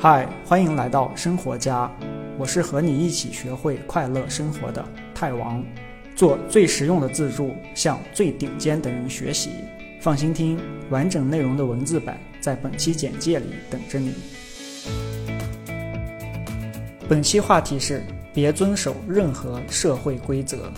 [0.00, 1.90] 嗨，欢迎来到生活家，
[2.38, 5.60] 我是和你一起学会快乐生活的泰王，
[6.14, 9.50] 做最实用的自助，向最顶尖的人学习。
[10.00, 10.56] 放心听，
[10.88, 14.14] 完整内容的文字版在本期简介里等着你。
[17.08, 18.00] 本期话题是：
[18.32, 20.72] 别遵守任何社会规则。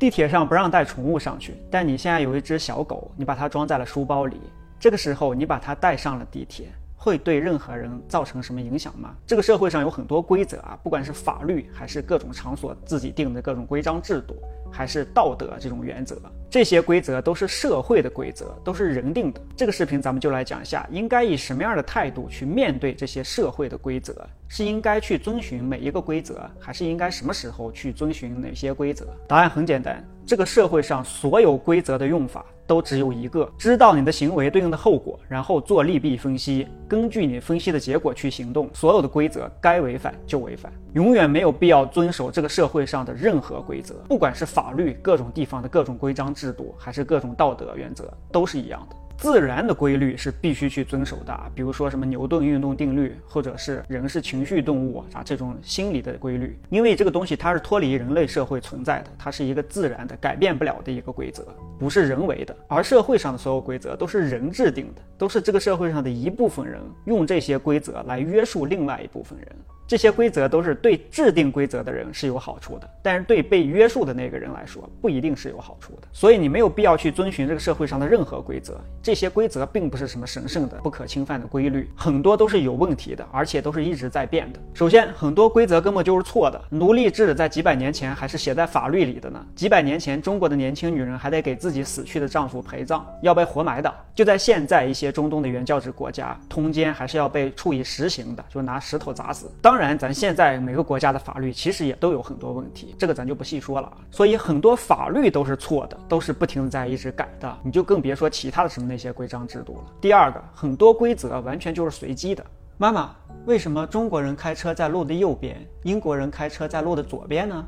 [0.00, 4.40] 地铁上不让带宠物上去，但你现在有一只小狗，你把它装在了书包里。
[4.78, 9.14] 这个时候，你把它带上了地铁，会对任何人造成什么影响吗？
[9.26, 14.34] 这个社会上有很多规则啊，不管是法律，还是各种场所自己定的各种规章制度，
[14.70, 16.16] 还是道德这种原则，
[16.50, 19.40] 这些规则都是社会的规则，都是人定的。
[19.56, 24.26] 这个视频咱们就来讲一下，应该以什么样的态度去面对这些社会的规则。
[24.52, 29.06] 是应该去遵循每一个规则，还是应该什么时候去遵循哪些规则？
[29.28, 38.70] 答案很简单，这个社会上所有规则的用法都只有一个：知道你的行为对应的后果，然后做利弊分析，根据你分析的结果去行动。
[38.72, 48.94] 所有的规则该违反就违反，永远没有必要遵守这个社会上的任何规则，不管是法律、各种地方的各种规章制度，还是各种道德原则，都是一样的。
[49.20, 61.46] 自然的规律是必须去遵守的，比如说什么牛顿运动定律，或者是人是情绪动物啊这种心理的规律，因为这个东西它是脱离人类社会存在的，它是一个自然的、改变不了的一个规则，
[61.78, 62.56] 不是人为的。
[62.66, 69.48] 而社会上的所有规则都是人制定的，都是这个社会上的一部分人用这些规则来约束另外一部分人。
[69.90, 76.06] 这些规则都是对制定规则的人是有好处的，但是对被约束的那个人来说不一定是有好处的。
[76.12, 78.80] 所以你没有必要去遵循这个社会上的任何规则。
[79.02, 84.60] 这些规则并不是什么神圣的、不可侵犯的规律，很多都是有问题的，而且都是一直在变的。
[84.74, 86.62] 首先，很多规则根本就是错的。
[86.70, 89.44] 奴隶制在几百年前还是写在法律里的呢。
[89.56, 93.92] 几百年前，中国的年轻女人还得给自己死去的丈夫陪葬，要被活埋的。
[94.14, 99.50] 就在现在，一些中东的原教旨国家，通奸还是要被处以实刑的，就拿石头砸死。
[99.60, 103.90] 当然，然咱现在每个国家的法律其实也都有很多问题，这个咱就不细说了。
[104.10, 107.58] 所以很多法律都是错的，都是不停的在一直改的。
[107.62, 109.84] 你就更别说其他的什么那些规章制度了。
[110.00, 112.44] 第二个，很多规则完全就是随机的。
[112.76, 113.14] 妈妈，
[113.46, 117.66] 为什么中国人开车在路的右边，英国人开车在路的左边呢？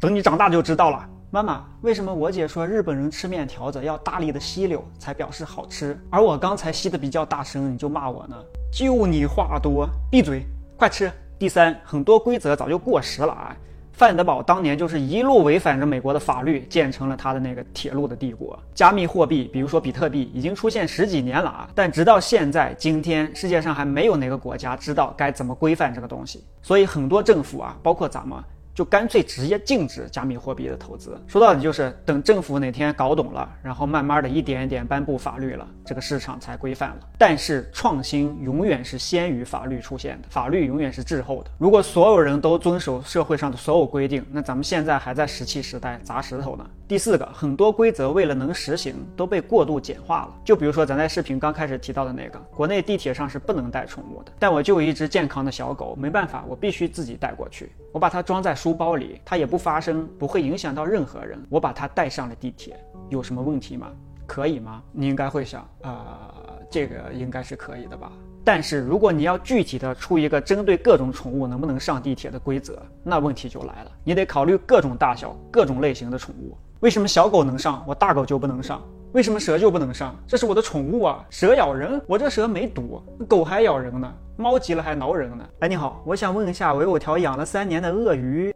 [0.00, 1.08] 等你长大就知道了。
[1.30, 8.36] 妈妈，为什么我姐说日本人吃面条子要大力的吸溜才表示好吃，而我刚才吸的比较大声，你就骂我呢？
[8.72, 10.46] 就你话多，闭嘴，
[10.78, 11.12] 快吃。
[11.38, 13.54] 第三，很多规则早就过时了啊。
[13.92, 18.58] 范德堡当年就是一路违反着美国的法律，建成了他的那个铁路的帝国。
[18.74, 26.42] 加密货币，比如说比特币，已经出现十几年了啊，但直到现在今天，世界上还没有哪个国家知道该怎么规范这个东西。
[26.62, 28.42] 所以很多政府啊，包括咱们。
[28.74, 31.20] 就干脆直接禁止加密货币的投资。
[31.26, 36.96] 说到底就是等政府哪天搞懂了，然后慢慢的一点一点颁布法律了，这个市场才规范了。
[37.18, 41.50] 但是创新永远是先于法律出现的，法律永远是滞后的。
[41.58, 46.66] 如果所有人都遵守社会上的所有规定，那咱们现在还在石器时代砸石头呢。
[46.92, 50.34] 第四个，很多规则为了能实行，都被过度简化了。
[50.44, 58.54] 就比如说咱在视频刚开始提到的那个，国内地铁上是不能带宠物的，但我就有一只健康的小狗，没办法，我必须自己带过去，我把它装在。
[58.54, 61.42] 书包里，它也不发声，不会影响到任何人。
[61.48, 62.78] 我把它带上了地铁，
[63.08, 63.90] 有什么问题吗？
[64.26, 64.82] 可以吗？
[64.92, 66.34] 你应该会想，啊，
[66.70, 68.12] 这个应该是可以的吧。
[68.44, 73.92] 但是如果你要具体的出一个针对各种宠物能不能上地铁的规则，那问题就来了。
[74.04, 76.54] 你得考虑各种大小、各种类型的宠物。
[76.82, 78.82] 为什么小狗能上，我大狗就不能上？
[79.12, 80.16] 为什么蛇就不能上？
[80.26, 81.24] 这是我的宠物啊！
[81.30, 85.48] 蛇咬人，我这蛇没毒，狗还咬人呢，猫急了还挠人呢。
[85.60, 88.52] 哎，你好，我想问一下，我有条养了三年的鳄鱼，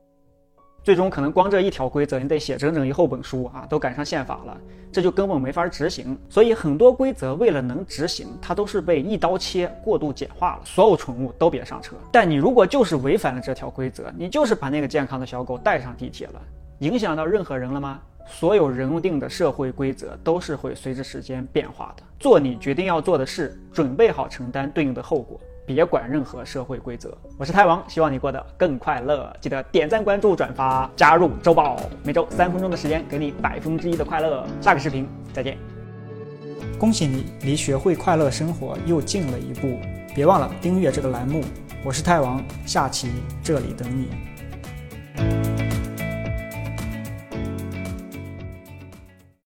[0.82, 4.58] 最终可能光这一条规则，你得写整整一厚本书啊，都赶上宪法了，
[4.90, 6.18] 这就根本没法执行。
[6.28, 10.62] 所以很多规则为了能执行，它都是被一刀切、过度简化了。
[10.64, 11.94] 所有宠物都别上车。
[12.10, 16.42] 但你如果就是违反了这条规则，你就是把那个健康的小狗带上地铁了，
[16.80, 18.00] 影响到任何人了吗？
[18.26, 22.02] 所有人定的社会规则都是会随着时间变化的。
[22.18, 27.16] 做你决定要做的事，准备好承担对应的后果，别管任何社会规则。
[27.38, 29.34] 我是太王，希望你过得更快乐。
[29.40, 34.46] 记得点赞、关注、转发，加入周报，每周三分钟的时间，给你百分之一的快乐。
[34.60, 35.56] 下个视频再见。
[36.78, 39.78] 恭喜你离学会快乐生活又近了一步，
[40.14, 41.42] 别忘了订阅这个栏目。
[41.84, 43.12] 我是太王，下期
[43.42, 44.35] 这里等你。